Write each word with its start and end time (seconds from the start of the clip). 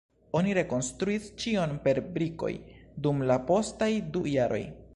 Oni 0.37 0.53
rekonstruis 0.57 1.27
ĉion 1.43 1.75
per 1.83 1.99
brikoj 2.15 2.51
dum 3.07 3.21
la 3.33 3.37
postaj 3.51 3.91
du 4.17 4.25
jaroj. 4.37 4.63